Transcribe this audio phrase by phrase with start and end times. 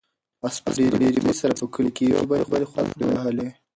[0.47, 3.47] آس په ډېرې مستۍ سره په کلي کې یوې او بلې خواته منډې وهلې.